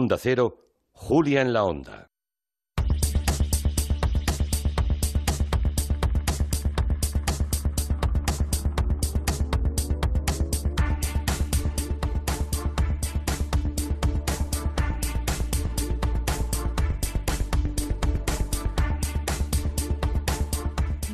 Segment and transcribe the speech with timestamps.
[0.00, 0.56] Onda Cero,
[0.92, 2.09] Julia en la Onda.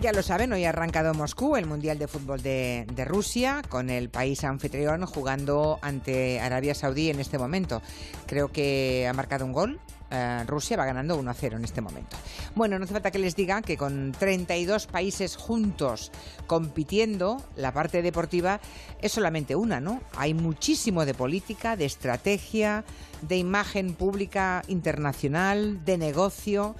[0.06, 4.08] Ya lo saben, hoy ha arrancado Moscú, el Mundial de Fútbol de, Rusia, con el
[4.08, 7.82] país anfitrión jugando ante Arabia Saudí en este momento.
[8.26, 9.80] Creo que ha marcado un gol.
[10.12, 12.16] eh, Rusia va ganando 1 a 0 en este momento.
[12.54, 16.12] Bueno, no hace falta que les diga que con 32 países juntos
[16.46, 18.60] compitiendo, la parte deportiva
[19.02, 20.00] es solamente una, ¿no?
[20.16, 22.84] Hay muchísimo de política, de estrategia,
[23.22, 26.76] de imagen pública internacional, de negocio.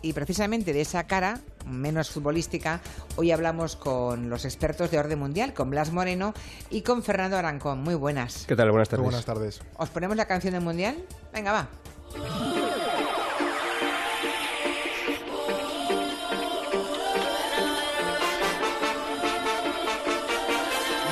[0.00, 2.80] Y precisamente de esa cara, menos futbolística,
[3.16, 6.34] hoy hablamos con los expertos de orden mundial, con Blas Moreno
[6.70, 7.82] y con Fernando Arancón.
[7.82, 8.44] Muy buenas.
[8.46, 8.70] ¿Qué tal?
[8.70, 9.02] Buenas tardes.
[9.02, 9.60] Muy buenas tardes.
[9.76, 11.04] ¿Os ponemos la canción del mundial?
[11.32, 11.68] Venga, va.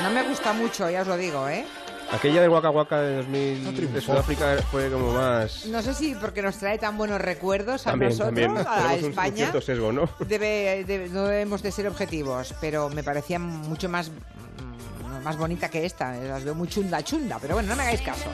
[0.03, 1.65] No me gusta mucho, ya os lo digo, ¿eh?
[2.11, 4.01] Aquella de Waka Waka de 2000 No de.
[4.01, 5.65] Sudáfrica fue como más...
[5.65, 8.57] No sé si porque nos trae tan buenos recuerdos a también, nosotros, también.
[8.57, 9.35] a Tenemos un- un, España.
[9.35, 10.09] cierto sesgo, ¿no?
[10.27, 15.69] Debe, debe- no debemos de ser objetivos, pero me parecía mucho más, mm, más bonita
[15.69, 16.15] que esta.
[16.15, 18.29] Las veo muy chunda, chunda, pero bueno, no me hagáis caso.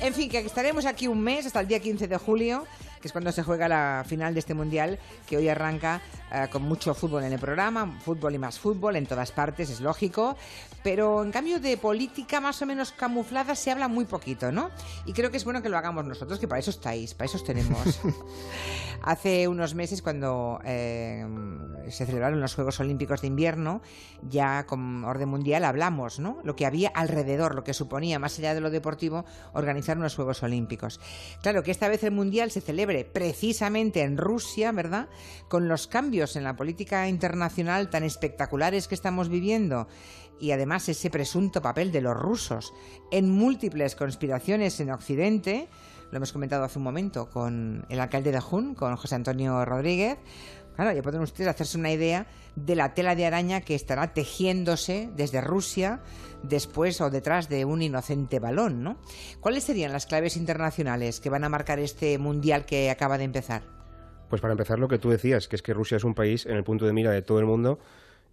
[0.00, 2.64] En fin, que estaremos aquí un mes, hasta el día 15 de julio,
[3.00, 6.62] que es cuando se juega la final de este mundial, que hoy arranca eh, con
[6.62, 10.36] mucho fútbol en el programa, fútbol y más fútbol en todas partes, es lógico,
[10.82, 14.70] pero en cambio de política más o menos camuflada se habla muy poquito, ¿no?
[15.06, 17.38] Y creo que es bueno que lo hagamos nosotros, que para eso estáis, para eso
[17.38, 18.00] os tenemos.
[19.02, 21.24] Hace unos meses, cuando eh,
[21.88, 23.80] se celebraron los Juegos Olímpicos de Invierno,
[24.22, 26.38] ya con orden mundial hablamos, ¿no?
[26.44, 30.42] Lo que había alrededor, lo que suponía, más allá de lo deportivo, organizar unos Juegos
[30.42, 31.00] Olímpicos.
[31.42, 35.08] Claro que esta vez el mundial se celebre precisamente en Rusia, ¿verdad?
[35.48, 39.88] Con los cambios en la política internacional tan espectaculares que estamos viviendo
[40.40, 42.72] y además ese presunto papel de los rusos
[43.10, 45.68] en múltiples conspiraciones en Occidente,
[46.10, 50.18] lo hemos comentado hace un momento con el alcalde de Jun, con José Antonio Rodríguez.
[50.74, 52.26] Claro, ya pueden ustedes hacerse una idea
[52.56, 56.00] de la tela de araña que estará tejiéndose desde Rusia
[56.42, 58.98] después o detrás de un inocente balón, ¿no?
[59.40, 63.62] ¿Cuáles serían las claves internacionales que van a marcar este mundial que acaba de empezar?
[64.28, 66.56] Pues para empezar lo que tú decías, que es que Rusia es un país en
[66.56, 67.78] el punto de mira de todo el mundo,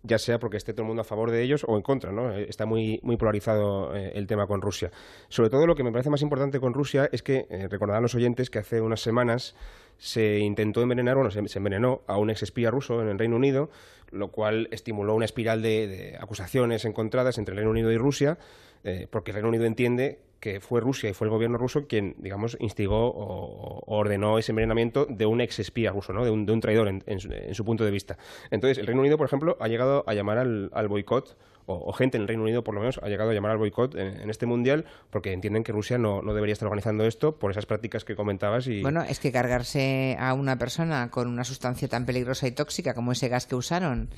[0.04, 2.32] ya sea porque esté todo el mundo a favor de ellos o en contra, ¿no?
[2.32, 4.92] Eh, Está muy, muy polarizado eh, el tema con Rusia.
[5.30, 8.16] Sobre todo lo que me parece más importante con Rusia es que, eh, recordarán los
[8.16, 9.56] oyentes que hace unas semanas
[9.98, 13.36] se intentó envenenar, bueno, se, se envenenó a un ex espía ruso en el Reino
[13.36, 13.70] Unido,
[14.12, 18.38] lo cual estimuló una espiral de, de acusaciones encontradas entre el Reino Unido y Rusia,
[18.88, 22.16] eh, porque el Reino Unido entiende que fue Rusia y fue el gobierno ruso quien,
[22.20, 26.24] digamos, instigó o, ordenó ese envenenamiento de un ex espía ruso, ¿no?
[26.24, 28.18] de, un, de un traidor en, su, en su punto de vista.
[28.50, 32.22] Entonces, el Reino Unido, por ejemplo, ha llegado a llamar al, boicot, o, gente en
[32.22, 34.46] el Reino Unido, por lo menos, ha llegado a llamar al boicot en, en este
[34.46, 38.16] mundial, porque entienden que Rusia no, no debería estar organizando esto por esas prácticas que
[38.16, 38.68] comentabas.
[38.68, 42.94] Y, Bueno, es que cargarse a una persona con una sustancia tan peligrosa y tóxica
[42.94, 44.10] como ese gas que usaron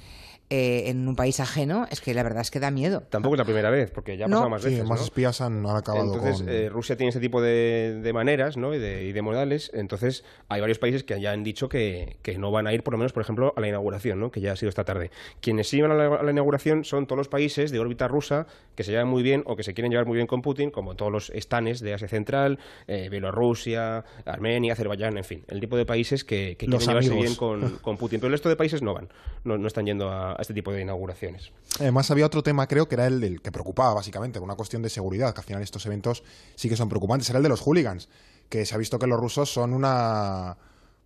[0.50, 3.04] eh, en un país ajeno, es que la verdad es que da miedo.
[3.10, 4.36] Tampoco es la primera vez, porque ya ha No.
[4.38, 4.86] pasado más Sí, veces.
[4.88, 5.06] más ¿no?
[5.06, 6.50] espías han, han acabado Entonces, con...
[6.50, 8.74] eh, Rusia tiene ese tipo de, de maneras ¿no?
[8.74, 9.70] y, de, y de modales.
[9.74, 12.94] Entonces, hay varios países que ya han dicho que, que no van a ir, por
[12.94, 14.32] lo menos, por ejemplo, a la inauguración, ¿no?
[14.32, 15.12] que ya ha sido esta tarde.
[15.42, 18.48] Quienes sí van a la, a la inauguración son todos los países de órbita rusa
[18.76, 20.96] que se llevan muy bien o que se quieren llevar muy bien con Putin, como
[20.96, 25.86] todos los estanes de Asia Central, eh, Bielorrusia, Armenia, Azerbaiyán, en fin, el tipo de
[25.86, 28.20] países que, quieren llevarse bien con, con Putin.
[28.20, 29.10] Pero el resto de países no van,
[29.44, 31.52] no, no están yendo a, a este tipo de inauguraciones.
[31.80, 34.90] Además había otro tema, creo que era el del que preocupaba básicamente, una cuestión de
[34.90, 36.24] seguridad, que al final estos eventos
[36.56, 38.08] sí que son preocupantes, era el de los hooligans,
[38.48, 40.58] que se ha visto que los rusos son una...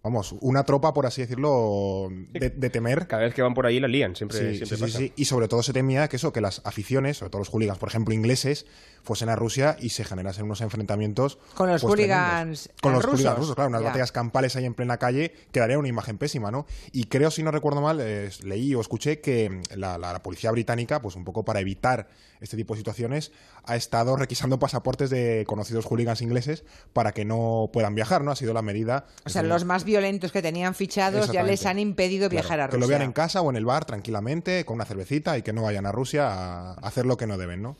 [0.06, 3.08] Vamos, una tropa, por así decirlo, de, de temer.
[3.08, 4.98] Cada vez que van por ahí la lían, siempre, Sí, siempre sí, sí, pasa.
[4.98, 5.14] sí.
[5.16, 7.88] Y sobre todo se temía que eso, que las aficiones, sobre todo los hooligans, por
[7.88, 8.66] ejemplo, ingleses,
[9.02, 11.38] fuesen a Rusia y se generasen unos enfrentamientos.
[11.56, 12.70] Con los pues, hooligans tremendos.
[12.82, 13.20] Con los rusos.
[13.22, 13.88] hooligans rusos, claro, unas Ya.
[13.88, 16.66] batallas campales ahí en plena calle que daría una imagen pésima, ¿no?
[16.92, 20.52] Y creo, si no recuerdo mal, eh, leí o escuché que la, la- la policía
[20.52, 22.10] británica, pues un poco para evitar
[22.42, 23.32] este tipo de situaciones,
[23.64, 28.32] ha estado requisando pasaportes de conocidos hooligans ingleses para que no puedan viajar, ¿no?
[28.32, 29.06] Ha sido la medida.
[29.26, 32.64] O sea, los más violentos que tenían fichados ya les han impedido Claro, viajar a
[32.68, 32.80] Que Rusia.
[32.82, 35.62] lo vean en casa o en el bar tranquilamente, con una cervecita y que no
[35.62, 37.78] vayan a Rusia a hacer lo que no deben, ¿no?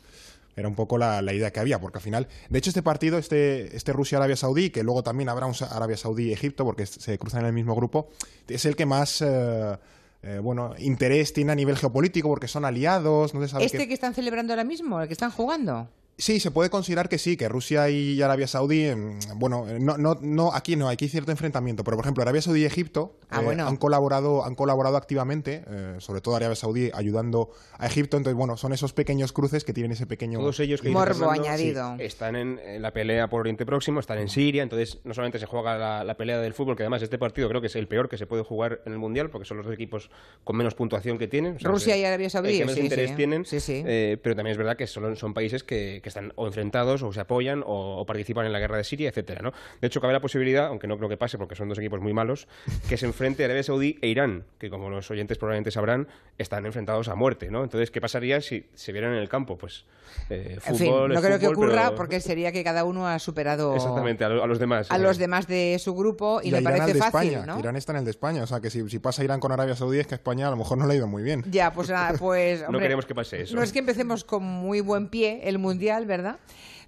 [0.56, 3.18] Era un poco la, la idea que había, porque al final, de hecho, este partido,
[3.18, 7.46] este, este Rusia-Arabia Saudí, que luego también habrá un Arabia Saudí-Egipto, porque se cruzan en
[7.46, 8.08] el mismo grupo,
[8.46, 9.76] es el que más, eh,
[10.22, 13.88] eh, bueno, interés tiene a nivel geopolítico, porque son aliados, no se sabe ¿Este qué-
[13.88, 15.88] que están celebrando ahora mismo, el que están jugando?
[16.16, 19.98] Sí, se puede considerar que sí, que Rusia y Arabia Saudí, em, bueno, eh, no,
[19.98, 23.16] no, no, aquí no, aquí hay cierto enfrentamiento, pero por ejemplo Arabia Saudí y Egipto
[23.30, 23.66] Ah, eh, bueno.
[23.66, 28.56] han colaborado, han colaborado activamente, eh, sobre todo Arabia Saudí ayudando a Egipto, entonces bueno,
[28.56, 31.96] son esos pequeños cruces que tienen ese pequeño Todos ellos que Morbo añadido.
[31.98, 35.40] sí, están en, en la pelea por Oriente Próximo, están en Siria, entonces no solamente
[35.40, 37.88] se juega la, la pelea del fútbol, que además este partido creo que es el
[37.88, 40.10] peor que se puede jugar en el Mundial, porque son los dos equipos
[40.44, 41.56] con menos puntuación que tienen.
[41.56, 43.16] o sea, Rusia que- y Arabia Saudí, que menos sí, interés sí.
[43.16, 43.82] tienen, Sí, sí.
[43.84, 47.12] eh, pero también es verdad que son, son países que, que están o enfrentados o
[47.12, 49.52] se apoyan o, o participan en la guerra de Siria, etcétera, ¿no?
[49.80, 52.12] De hecho, cabe la posibilidad, aunque no creo que pase porque son dos equipos muy
[52.12, 52.46] malos,
[52.88, 56.06] que se enfrente Arabia Saudí e Irán, que como los oyentes probablemente sabrán,
[56.38, 57.64] están enfrentados a muerte, ¿no?
[57.64, 59.56] Entonces, ¿qué pasaría si se vieran en el campo?
[59.56, 59.86] Pues
[60.28, 63.08] eh, En fin, fútbol no es creo que ocurra pero- porque sería que cada uno
[63.08, 64.90] ha superado Exactamente, a, lo- a los demás.
[64.90, 64.98] a eh.
[64.98, 67.58] los demás de su grupo y, y Irán al parece fácil, España, ¿no?
[67.58, 69.74] Irán está en el de España, o sea que si, si pasa Irán con Arabia
[69.74, 71.42] Saudí es que España a lo mejor no le ha ido muy bien.
[71.50, 73.56] Ya, pues nada, pues No queremos que pase eso.
[73.56, 76.38] No es que empecemos con muy buen pie el mundial, ¿verdad?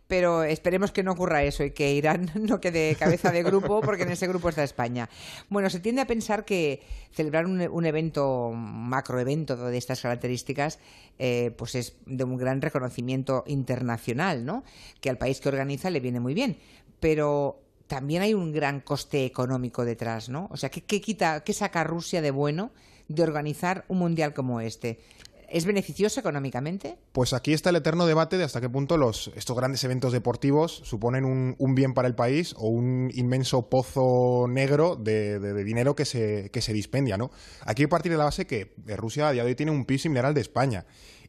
[0.08, 4.04] Pero esperemos que no ocurra eso y que Irán no quede cabeza de grupo, porque
[4.04, 5.08] en ese grupo está España.
[5.48, 6.82] Bueno, se tiende a pensar que
[7.12, 10.78] celebrar un, evento, un macroevento de estas características,
[11.18, 14.62] eh, pues es de un gran reconocimiento internacional, ¿no?
[15.00, 16.56] Que al país que organiza le viene muy bien.
[17.00, 20.48] Pero también hay un gran coste económico detrás, ¿no?
[20.52, 22.70] O sea, ¿qué, qué quita, qué saca Rusia de bueno
[23.08, 25.00] de organizar un mundial como este?
[25.48, 26.98] ¿Es beneficioso económicamente?
[27.12, 30.82] Pues aquí está el eterno debate de hasta qué punto los, estos grandes eventos deportivos
[30.84, 36.50] suponen un, bien para el país o un inmenso pozo negro de, dinero que se,
[36.50, 37.30] que se dispendia, ¿no?
[37.62, 39.72] Aquí hay que partir de la base que eh, Rusia a día de hoy tiene
[39.72, 40.84] un PIB similar de España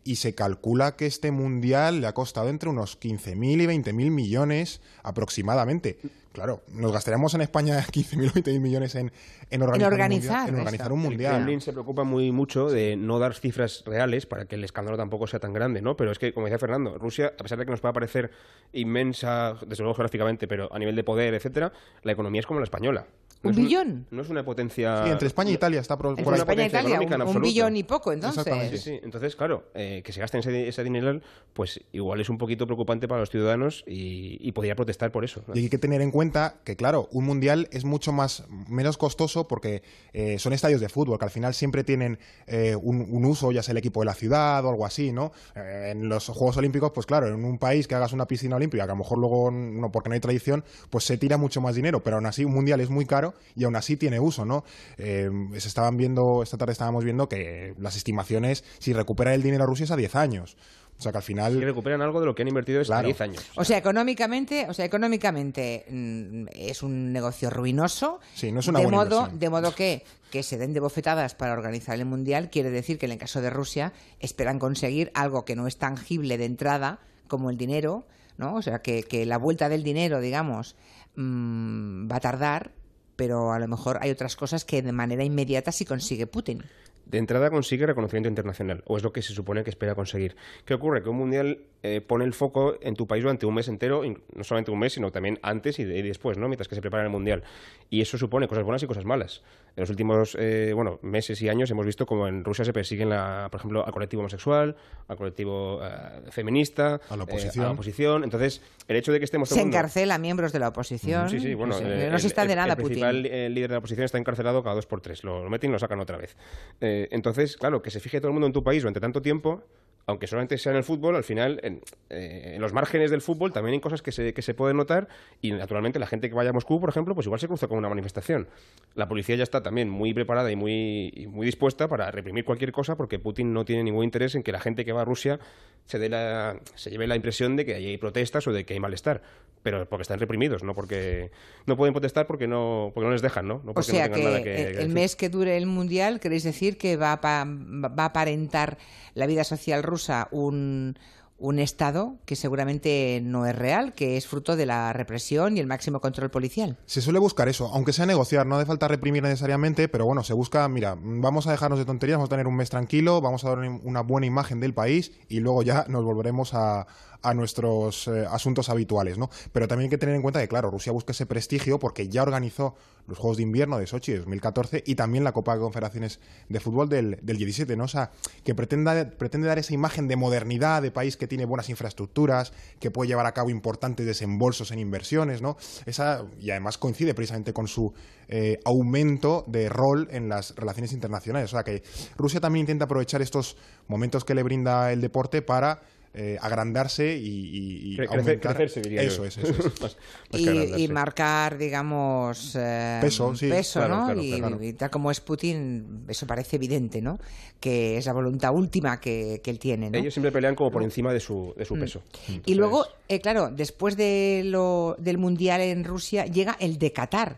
[0.08, 4.82] y se calcula que este mundial le ha costado entre unos 15.000 y 20.000 millones
[5.04, 6.00] aproximadamente.
[6.32, 9.12] Claro, nos gastaríamos en España 15.000 o 20.000 millones en,
[9.50, 10.50] en organizar, organizar un mundial.
[10.50, 11.36] En organizar un El mundial.
[11.36, 15.28] Kremlin se preocupa muy mucho de no dar cifras reales para que el escándalo tampoco
[15.28, 15.98] sea tan grande, ¿no?
[15.98, 18.32] Pero es que, como decía Fernando, Rusia, a pesar de que nos pueda parecer
[18.72, 21.74] inmensa, desde luego geográficamente, pero a nivel de poder, etcétera,
[22.04, 23.08] la economía es como la española.
[23.44, 24.08] No ¿Un es billón?
[24.12, 25.04] no es una potencia...
[25.04, 26.18] Sí, entre España e Italia está por.
[26.18, 28.40] España e potencia Italia, económica en un, un billón y poco, entonces.
[28.40, 28.78] Exactamente.
[28.78, 29.00] Sí, sí.
[29.04, 31.22] Entonces, claro, eh, que se gasten ese, ese dinero,
[31.54, 35.44] pues igual es un poquito preocupante para los ciudadanos y, y podría protestar por eso.
[35.48, 35.56] ¿no?
[35.56, 39.48] Y hay que tener en cuenta que, claro, un mundial es mucho más menos costoso
[39.48, 42.18] porque eh, son estadios de fútbol que al final siempre tienen
[42.48, 45.32] eh, un, un uso, ya sea el equipo de la ciudad o algo así, ¿no?
[45.56, 48.86] Eh, en los Juegos Olímpicos, pues claro, en un país que hagas una piscina olímpica,
[48.86, 51.76] que a lo mejor luego, no, porque no hay tradición, pues se tira mucho más
[51.76, 54.64] dinero, pero aún así un mundial es muy caro y aún así tiene uso, ¿no?
[54.98, 59.64] Eh, se estaban viendo, esta tarde estábamos viendo que las estimaciones, si recupera el dinero
[59.64, 60.58] a Rusia es a 10 años.
[60.98, 61.56] O sea que al final...
[61.56, 63.06] Y recuperan algo de lo que han invertido desde Claro.
[63.06, 63.46] 10 años.
[63.56, 68.20] O sea, económicamente, o sea, económicamente mm, es un negocio ruinoso.
[68.34, 69.40] Sí, no es una de buena modo, inversión.
[69.40, 73.06] de modo que que se den de bofetadas para organizar el mundial quiere decir que
[73.06, 77.00] en el caso de Rusia esperan conseguir algo que no es tangible de entrada
[77.30, 78.06] como el dinero,
[78.38, 78.56] ¿no?
[78.56, 80.76] O sea, que, que la vuelta del dinero, digamos,
[81.16, 82.72] mm, va a tardar,
[83.18, 86.64] pero a lo mejor hay otras cosas que de manera inmediata sí consigue Putin.
[87.06, 90.36] de entrada consigue reconocimiento internacional, o es lo que se supone que espera conseguir.
[90.66, 91.02] ¿Qué ocurre?
[91.02, 94.02] Que un mundial eh, pone el foco en tu país durante un mes entero,
[94.36, 96.48] no solamente un mes, sino también antes y, y después, ¿no?
[96.50, 97.44] Mientras que se prepara el mundial.
[97.90, 99.42] Y eso supone cosas buenas y cosas malas.
[99.78, 103.10] En los últimos eh, bueno, meses y años hemos visto como en Rusia se persiguen,
[103.10, 104.76] la, por ejemplo, al colectivo homosexual,
[105.08, 107.64] al colectivo eh, feminista, A la eh, oposición.
[107.64, 108.24] a la oposición.
[108.24, 111.30] Entonces, el hecho de que estemos Se el mundo- encarcela a miembros de la oposición.
[111.30, 111.80] Sí, sí, bueno.
[111.80, 112.88] No, eh, se el- está de el- nada el Putin.
[113.02, 115.24] principal eh, líder de la oposición está encarcelado cada dos por tres.
[115.24, 116.36] Lo, lo meten y lo sacan otra vez.
[116.82, 119.62] Eh, entonces, claro, que se fije todo el mundo en tu país durante tanto tiempo,
[120.08, 123.52] aunque solamente sea en el fútbol, al final, en, eh, en los márgenes del fútbol
[123.52, 125.10] también hay cosas que se, que se pueden notar
[125.42, 127.78] y, naturalmente, la gente que vaya a Moscú, por ejemplo, pues igual se cruza con
[127.78, 128.48] una manifestación.
[128.96, 132.72] La policía ya está también muy preparada y muy, y muy dispuesta para reprimir cualquier
[132.72, 135.40] cosa porque Putin no tiene ningún interés en que la gente que va a Rusia
[135.88, 138.80] se, dé la, se lleve la impresión de que hay protestas o de que hay
[138.80, 139.22] malestar.
[139.64, 141.32] Pero porque están reprimidos, no porque
[141.66, 143.62] no pueden protestar porque no, porque no les dejan, ¿no?
[143.66, 144.94] No O sea no que, tengan nada que, el- que el decir.
[144.94, 148.78] mes que dure el mundial, ¿queréis decir que va a, pa- va a aparentar
[149.16, 150.98] la vida social rusa un,
[151.40, 155.68] un Estado que seguramente no es real, que es fruto de la represión y el
[155.68, 156.78] máximo control policial?
[156.86, 160.34] Se suele buscar eso, aunque sea negociar, no hace falta reprimir necesariamente, pero bueno, se
[160.34, 163.50] busca, mira, vamos a dejarnos de tonterías, vamos a tener un mes tranquilo, vamos a
[163.50, 166.88] dar una buena imagen del país y luego ya nos volveremos a,
[167.22, 169.30] a nuestros eh, asuntos habituales, ¿no?
[169.52, 172.24] Pero también hay que tener en cuenta que, claro, Rusia busca ese prestigio porque ya
[172.24, 172.76] organizó
[173.08, 176.20] los Juegos de Invierno de Sochi de 2014 y también la Copa de Confederaciones
[176.50, 177.86] de Fútbol del, del 17, ¿no?
[177.86, 178.12] O sea,
[178.44, 182.92] que pretenda, pretende dar esa imagen de modernidad, de país que tiene buenas infraestructuras, que
[182.92, 185.58] puede llevar a cabo importantes desembolsos en inversiones, ¿no?
[185.86, 187.94] Esa, y además coincide precisamente con su
[188.28, 191.54] eh, aumento de rol en las relaciones internacionales.
[191.54, 191.84] O sea, que
[192.18, 193.56] Rusia también intenta aprovechar estos
[193.88, 195.82] momentos que le brinda el deporte para
[196.14, 198.56] eh, agrandarse y, y- y Cre- crecer- aumentar.
[198.56, 199.10] crecerse, diría yo.
[199.10, 199.82] eso es, eso es.
[199.82, 199.98] Más-
[200.32, 204.06] más que y, marcar, digamos, eh, Peso, sí, peso, claro, ¿no?
[204.06, 204.64] claro, y, claro.
[204.64, 207.20] y tal como es Putin, eso parece evidente, ¿no?
[207.60, 209.98] Que es la voluntad última que, que él tiene, ¿no?
[209.98, 212.02] Ellos siempre pelean como por encima de su, de su peso.
[212.46, 217.38] Y luego, eh, claro, después de lo, del Mundial en Rusia llega el de Qatar,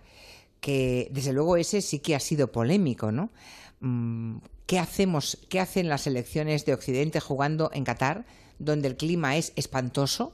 [0.61, 3.29] que desde luego ese sí que ha sido polémico, ¿no?
[3.81, 8.25] Mm, ¿Qué hacemos, qué hacen las selecciones de Occidente jugando en Qatar,
[8.59, 10.33] donde el clima es espantoso?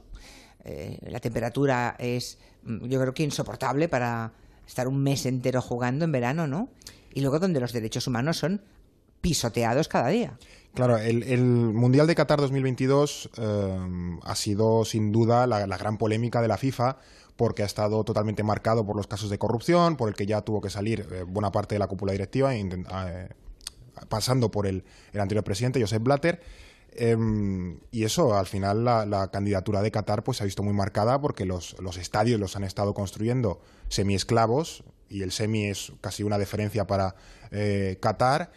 [0.66, 4.32] eh, la temperatura es, mm, yo creo que insoportable para
[4.66, 6.68] estar un mes entero jugando en verano, ¿no?
[7.14, 8.60] Y luego donde los derechos humanos son
[9.20, 10.36] pisoteados cada día.
[10.74, 16.48] Claro, el, Mundial de Qatar 2022 eh, ha sido sin duda la, gran polémica de
[16.48, 16.98] la FIFA
[17.36, 20.60] porque ha estado totalmente marcado por los casos de corrupción, por el que ya tuvo
[20.60, 22.52] que salir eh, buena parte de la cúpula directiva,
[24.08, 26.42] pasando por el, el anterior presidente, Josep Blatter.
[26.98, 30.72] Em, y eso, al final, la, la candidatura de Qatar pues, se ha visto muy
[30.72, 36.22] marcada porque los, los estadios los han estado construyendo semiesclavos y el semi es casi
[36.22, 37.14] una deferencia para
[37.50, 38.50] eh, Qatar.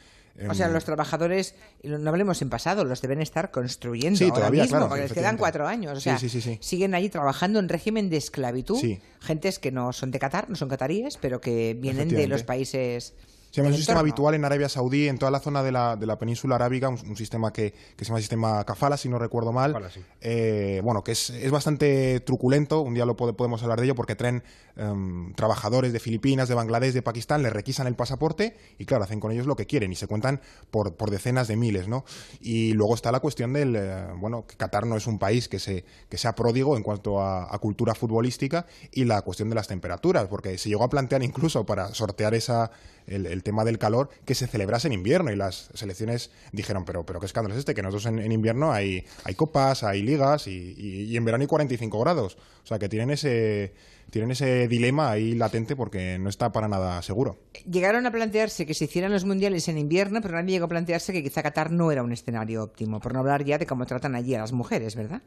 [0.50, 4.36] O sea, Em, los trabajadores, no hablemos en pasado, los deben estar construyendo Sí, ahora
[4.36, 5.98] todavía, mismo, claro, porque les quedan cuatro años.
[5.98, 8.80] O sea, Sí, sí, siguen allí trabajando en régimen de esclavitud.
[9.20, 13.16] Gentes que no son de Qatar, no son cataríes, pero que vienen de los países.
[13.52, 14.00] Sí, es un sistema entorno.
[14.12, 17.00] habitual en Arabia Saudí, en toda la zona de la, de la península arábiga, un,
[17.08, 19.74] un sistema que, que se llama sistema kafala, si no recuerdo mal.
[19.74, 20.02] Kafala, sí.
[20.22, 23.96] Eh, bueno, que es, es bastante truculento, un día lo pode- podemos hablar de ello,
[23.96, 24.44] porque traen
[24.78, 29.20] em, trabajadores de Filipinas, de Bangladesh, de Pakistán, les requisan el pasaporte y claro, hacen
[29.20, 32.06] con ellos lo que quieren y se cuentan por, por decenas de miles, ¿no?
[32.40, 35.58] Y luego está la cuestión del, eh, bueno, que Qatar no es un país que,
[35.60, 39.68] se, que sea pródigo en cuanto a, a cultura futbolística y la cuestión de las
[39.68, 42.72] temperaturas, porque se llegó a plantear incluso para sortear esa,
[43.08, 47.06] el, el tema del calor que se celebrase en invierno y las selecciones dijeron, pero,
[47.06, 50.48] pero qué escándalo es este, que nosotros en, en invierno hay, hay copas, hay ligas
[50.48, 52.38] y, y- y en verano hay 45 grados.
[52.64, 53.74] O sea que tienen ese,
[54.12, 57.38] tienen ese dilema ahí latente porque no está para nada seguro.
[57.70, 61.14] Llegaron a plantearse que se hicieran los mundiales en invierno, pero nadie llegó a plantearse
[61.14, 64.16] que quizá Qatar no era un escenario óptimo, por no hablar ya de cómo tratan
[64.16, 65.22] allí a las mujeres, ¿verdad?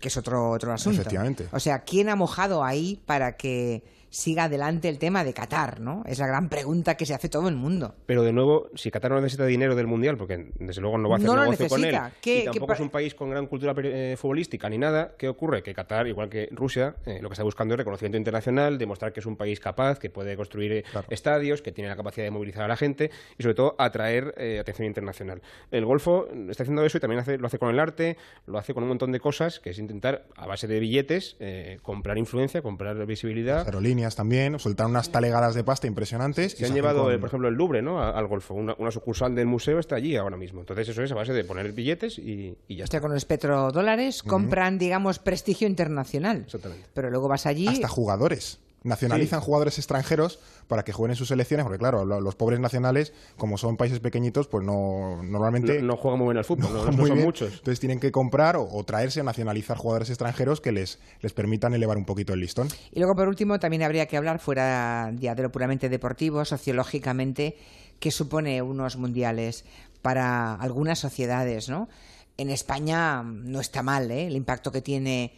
[0.00, 1.00] Que es otro, otro asunto.
[1.00, 1.46] Efectivamente.
[1.52, 6.02] O sea, ¿quién ha mojado ahí para que siga adelante el tema de Qatar, ¿no?
[6.06, 7.94] Es la gran pregunta que se hace todo el mundo.
[8.04, 11.14] Pero de nuevo, si Qatar no necesita dinero del Mundial, porque desde luego no va
[11.14, 12.12] a hacer No negocio con él, necesita.
[12.20, 15.62] ¿Qué- y tampoco es un país con gran cultura eh, futbolística ni nada, ¿qué ocurre?
[15.62, 19.20] Que Qatar, igual que Rusia, eh, lo que está buscando es reconocimiento internacional, demostrar que
[19.20, 21.06] es un país capaz, que puede construir eh, Claro.
[21.10, 24.58] estadios, que tiene la capacidad de movilizar a la gente y sobre todo atraer eh,
[24.60, 25.42] atención internacional.
[25.70, 28.72] El Golfo está haciendo eso y también hace- lo hace con el arte, lo hace
[28.74, 32.62] con un montón de cosas, que es intentar, a base de billetes, eh, comprar influencia,
[32.62, 33.58] comprar visibilidad.
[33.58, 36.54] Las aerolíneas también, soltaron unas talegadas de pasta impresionantes.
[36.54, 38.00] y Se han hacen llevado, con- por ejemplo, el Louvre ¿no?
[38.00, 38.54] a- al Golfo.
[38.54, 40.60] Una, una sucursal del museo está allí ahora mismo.
[40.60, 42.92] Entonces eso es a base de poner billetes y, y ya O está.
[42.98, 46.42] sea, con los petrodólares compran, digamos, prestigio internacional.
[46.44, 46.86] Exactamente.
[46.94, 47.66] Pero luego vas allí...
[47.68, 48.58] hasta jugadores.
[48.84, 53.12] Nacionalizan jugadores extranjeros para que jueguen en sus selecciones, porque claro, lo- los pobres nacionales,
[53.36, 56.84] como son países pequeñitos, pues no normalmente No, no juegan muy bien al fútbol, no,
[56.86, 57.26] no muy son bien.
[57.26, 57.52] muchos.
[57.52, 61.74] Entonces tienen que comprar o, o traerse o nacionalizar jugadores extranjeros que les, les permitan
[61.74, 62.66] elevar un poquito el listón.
[62.90, 67.56] Y luego, por último, también habría que hablar, fuera ya de lo puramente deportivo, sociológicamente,
[68.00, 69.64] qué supone unos mundiales
[70.02, 71.88] para algunas sociedades, ¿no?
[72.36, 74.26] En España no está mal, ¿eh?
[74.26, 75.34] El impacto que tiene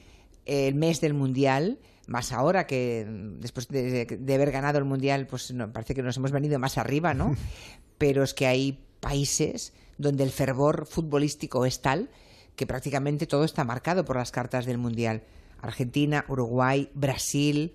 [0.46, 3.06] el mes del mundial, más ahora que
[3.38, 6.78] después de, de haber ganado el mundial, pues no, parece que nos hemos venido más
[6.78, 7.36] arriba, ¿no?
[7.98, 12.10] Pero es que hay países donde el fervor futbolístico es tal
[12.56, 15.22] que prácticamente todo está marcado por las cartas del mundial.
[15.60, 17.74] Argentina, Uruguay, Brasil.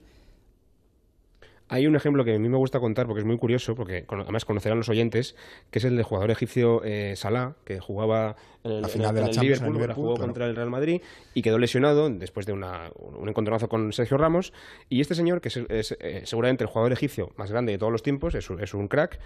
[1.72, 4.44] Hay un ejemplo que a mí me gusta contar porque es muy curioso, porque además
[4.44, 5.36] conocerán los oyentes,
[5.70, 9.10] que es el del jugador egipcio eh, Salah, que jugaba en el, La en final
[9.10, 10.26] el- de la en el Liverpool, Liverpool, jugó claro.
[10.28, 11.02] contra el Real Madrid
[11.36, 14.52] y quedó lesionado después de una- un encontronazo con Sergio Ramos.
[14.90, 17.92] Y este señor, que es, es, eh, seguramente el jugador egipcio más grande de todos
[17.92, 19.20] los tiempos, es, es un crack,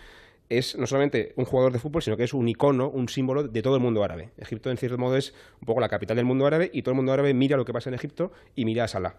[0.49, 3.61] es no solamente un jugador de fútbol, sino que es un icono, un símbolo de
[3.61, 4.31] todo el mundo árabe.
[4.37, 6.97] Egipto, en cierto modo, es un poco la capital del mundo árabe y todo el
[6.97, 9.15] mundo árabe mira lo que pasa en Egipto y mira a Salah.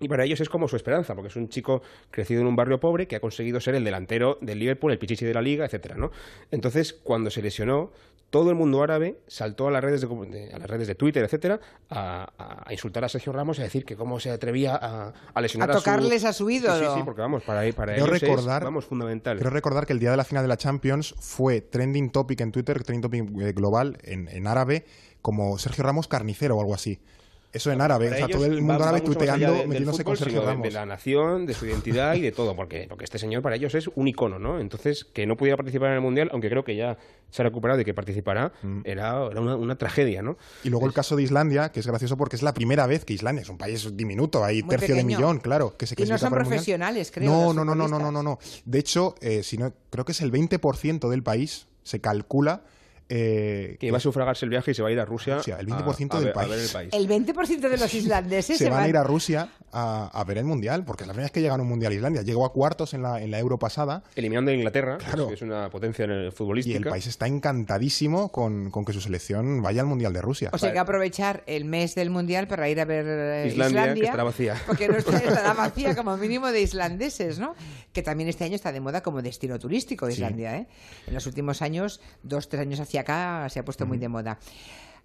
[0.00, 2.80] Y para ellos es como su esperanza, porque es un chico crecido en un barrio
[2.80, 5.94] pobre que ha conseguido ser el delantero del Liverpool, el pichichi de la liga, etcétera,
[5.96, 6.10] ¿no?
[6.50, 7.92] Entonces, cuando se lesionó,
[8.30, 11.24] todo el mundo árabe saltó a las redes de, de- a las redes de Twitter,
[11.24, 14.76] etcétera, a, a- a insultar a Sergio Ramos y a decir que cómo se atrevía
[14.80, 16.92] a, a lesionar A a, tocarles a su Sí, ídolo.
[16.92, 19.36] Sí, sí, porque vamos, para, para Creo ellos recordar- es, vamos, fundamental.
[19.36, 22.52] Quiero recordar que el día de la final de la Champions fue trending topic en
[22.52, 24.86] Twitter, trending topic eh, global en, en árabe,
[25.20, 27.00] como Sergio Ramos carnicero o algo así.
[27.52, 30.18] Eso en árabe, o sea, todo el mundo va árabe tuiteando, de- metiéndose con fútbol,
[30.18, 30.62] Sergio sino de- Ramos.
[30.64, 33.74] De la nación, de su identidad y de todo, porque, porque este señor para ellos
[33.74, 34.60] es un icono, ¿no?
[34.60, 36.96] Entonces, que no pudiera participar en el Mundial, aunque creo que ya
[37.30, 38.80] se ha recuperado y que participará, Mm.
[38.84, 40.36] era, era una, una tragedia, ¿no?
[40.62, 43.14] Y luego el caso de Islandia, que es gracioso porque es la primera vez que
[43.14, 46.30] Islandia es un país diminuto, hay tercio de millón, claro, que se Y no son
[46.30, 48.38] profesionales, creo, No, no, no, no, no, no, no, no.
[48.64, 52.62] De hecho, eh, si no, creo que es el 20% del país, se calcula
[53.10, 55.36] eh, Que va a sufragarse el viaje y se va a ir a Rusia.
[55.36, 56.50] Rusia, el a- 20% a del ver- a país.
[56.50, 56.88] ver el país.
[56.94, 60.44] El 20% de los islandeses se van a ir a Rusia a, a ver el
[60.44, 62.22] Mundial, porque es la primera vez que llega a un Mundial Islandia.
[62.22, 65.28] Llegó a cuartos en la, en la Euro pasada Eliminando a Inglaterra, Claro.
[65.28, 66.78] que es una potencia en el y futbolística.
[66.78, 70.50] el país está encantadísimo con, con que su selección vaya al Mundial de Rusia.
[70.52, 73.80] O sea, hay que aprovechar el mes del Mundial para ir a ver eh, Islandia,
[73.82, 74.56] Islandia, que estará vacía.
[74.66, 77.54] Porque no está- estará vacía como mínimo de islandeses, ¿no?
[77.92, 80.14] Que también este año está de moda como destino turístico Sí.
[80.14, 80.66] Islandia, ¿eh?
[81.06, 84.38] En los últimos años, dos, tres años hacia acá, se ha puesto muy de moda.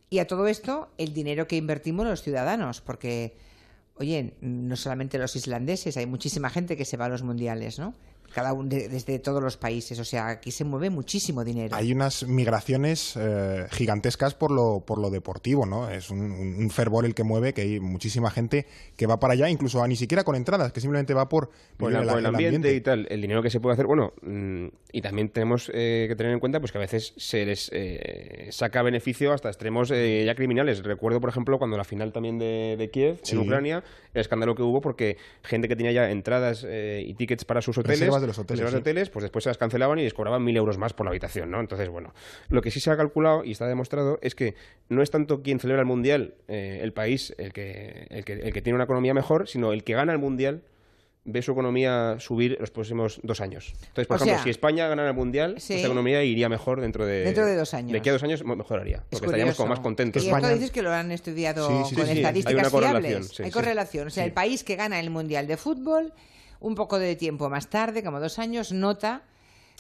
[0.10, 3.38] Y a todo esto, el dinero que invertimos los ciudadanos, porque,
[3.96, 7.96] oye, no solamente los islandeses, hay muchísima gente que se va a los mundiales, ¿no?
[8.36, 11.74] Cada uno de- desde todos los países, o sea, aquí se mueve muchísimo dinero.
[11.74, 15.89] Hay unas migraciones eh, gigantescas por lo, por lo deportivo, ¿no?
[15.89, 18.65] Es un, un- un fervor el que mueve, que hay muchísima gente
[18.98, 21.92] que va para allá, incluso a ni siquiera con entradas, que simplemente va por, por
[21.92, 24.12] vivir el, por el el ambiente, y tal, el dinero que se puede hacer, bueno,
[24.22, 27.70] mm, y también tenemos eh, que tener en cuenta pues que a veces se les
[27.74, 30.84] eh, saca beneficio hasta extremos eh, ya criminales.
[30.84, 33.36] Recuerdo, por ejemplo, cuando la final también de, de Kiev, Sí.
[33.36, 37.46] en Ucrania, el escándalo que hubo porque gente que tenía ya entradas eh, y tickets
[37.46, 38.82] para sus hoteles, Reservas de los hoteles, reservas de sí.
[38.82, 41.50] hoteles, pues después se las cancelaban y les cobraban mil euros más por la habitación,
[41.51, 41.60] ¿no?
[41.60, 42.13] Entonces, bueno,
[42.50, 44.55] lo que sí se ha calculado y está demostrado es que
[44.89, 48.53] no es tanto quien celebra el Mundial, eh, el país, el que, el, que, el
[48.53, 50.63] que tiene una economía mejor, sino el que gana el Mundial
[51.27, 53.74] ve su economía subir los próximos dos años.
[53.88, 55.74] Entonces, por O esta sea, si España ganara el Mundial, sí.
[55.74, 57.24] esta economía iría mejor dentro de...
[57.24, 57.94] Dentro de dos años.
[57.94, 60.22] De aquí a dos años mejoraría, porque Es estaríamos como más contentos.
[60.24, 63.01] Y España- esto dices que lo han estudiado Sí, sí, con estadísticas hay una correlación,
[63.01, 63.27] fiables.
[63.36, 63.53] sí, hay sí.
[63.53, 64.05] correlación.
[64.05, 64.27] O sea, Sí.
[64.27, 66.13] el país que gana el Mundial de Fútbol,
[66.59, 69.24] un poco de tiempo más tarde, como dos años, nota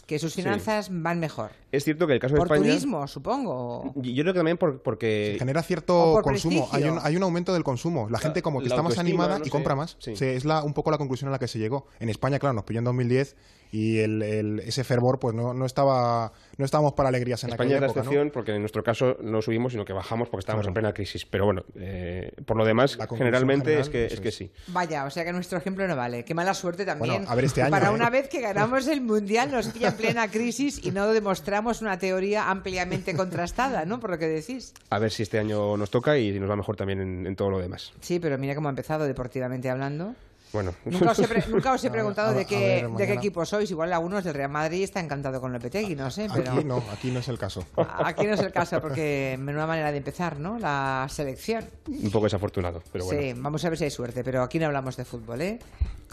[0.07, 1.51] que sus finanzas van mejor.
[1.75, 2.71] Es cierto que el caso Por de España...
[2.73, 3.93] turismo, supongo.
[4.03, 5.35] y- Yo creo que también por- porque...
[5.39, 6.67] genera O cierto por consumo.
[6.71, 8.07] Hay un, hay un aumento del consumo.
[8.09, 9.97] La gente como que la está más animada no y sé, compra más.
[9.99, 10.15] sí.
[10.15, 11.87] Sí, es la, un poco la conclusión a la que se llegó.
[11.99, 13.35] En España, claro, nos pilló en 2010
[13.71, 17.71] y el, el- ese fervor pues no, no estaba no estábamos para alegrías en España
[17.71, 18.03] es aquella la época, ¿no?
[18.03, 20.69] excepción porque en nuestro caso no subimos, sino que bajamos porque estábamos Claro.
[20.69, 21.25] en plena crisis.
[21.25, 24.35] Pero bueno, eh, por lo demás, generalmente general, es que, eso es que es.
[24.35, 24.51] sí.
[24.67, 26.23] Vaya, o sea que nuestro ejemplo no vale.
[26.23, 27.15] Qué mala suerte también.
[27.15, 27.93] Bueno, a ver este año, Para ¿eh?
[27.93, 31.97] una vez que ganamos el Mundial nos pilla en plena crisis y no demostramos una
[31.99, 33.99] teoría ampliamente contrastada, ¿no?
[33.99, 34.73] Por lo que decís.
[34.89, 37.49] A ver si este año nos toca y nos va mejor también en, en todo
[37.49, 37.93] lo demás.
[38.01, 40.15] Sí, pero mira cómo ha empezado deportivamente hablando.
[40.53, 42.59] Bueno, Nunca os he, pre- nunca os he A ver, preguntado a de ver, qué,
[42.83, 43.69] ver, de qué equipo sois.
[43.69, 47.11] Igual algunos del Real Madrid está encantado con Lopetegui, no sé, pero Aquí no, aquí
[47.11, 47.65] no es el caso.
[47.75, 50.57] aquí no es el caso porque menuda manera de empezar, ¿no?
[50.57, 51.65] La selección.
[51.87, 53.21] un poco desafortunado, pero bueno.
[53.21, 55.59] Sí, vamos a ver si hay suerte, pero aquí no hablamos de fútbol, ¿eh?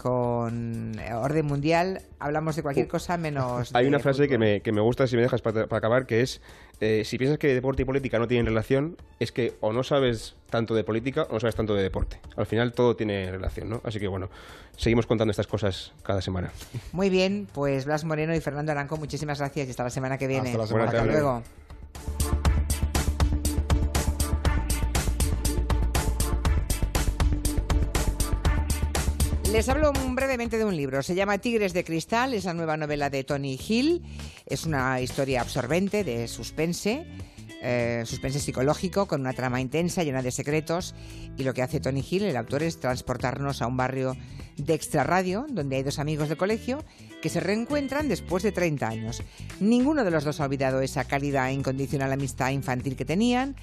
[0.03, 4.73] Con orden mundial hablamos de cualquier cosa menos Hay de una frase que me, que
[4.73, 6.41] me gusta, si me dejas para, para acabar, que es,
[6.81, 10.35] eh, si piensas que deporte y política no tienen relación, es que o no sabes
[10.49, 12.19] tanto de política o no sabes tanto de deporte.
[12.35, 13.79] Al final todo tiene relación, ¿no?
[13.85, 14.29] Así que bueno,
[14.75, 16.51] seguimos contando estas cosas cada semana.
[16.91, 20.27] Muy bien, pues Blas Moreno y Fernando Aranco, muchísimas gracias y hasta la semana que
[20.27, 20.49] viene.
[20.49, 21.43] Hasta la semana que Hasta luego.
[29.53, 31.03] Les hablo brevemente de un libro.
[31.03, 32.33] Se llama Tigres de Cristal.
[32.33, 34.01] Es la nueva novela de Tony Hill.
[34.47, 37.05] Es una historia absorbente de suspense.
[37.61, 40.95] eh, suspense psicológico con una trama intensa llena de secretos
[41.37, 44.17] y lo que hace Tony Hill, el autor, es transportarnos a un barrio
[44.57, 46.83] de extrarradio donde hay dos amigos de colegio
[47.21, 49.23] que se reencuentran después de 30 años.
[49.59, 53.55] Ninguno de los dos ha olvidado esa cálida e incondicional amistad infantil que tenían,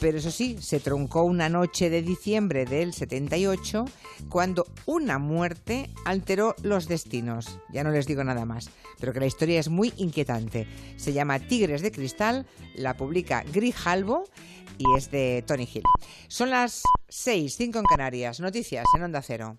[0.00, 3.84] pero eso sí, se truncó una noche de diciembre del 78
[4.28, 7.58] cuando una muerte alteró los destinos.
[7.72, 10.66] Ya no les digo nada más, pero que la historia es muy inquietante.
[10.96, 14.24] Se llama Tigres de Cristal, la publica Grijalbo
[14.78, 15.82] y es de Tony Hill.
[16.28, 18.40] Son las 6, 5 en Canarias.
[18.40, 19.58] Noticias en Onda Cero.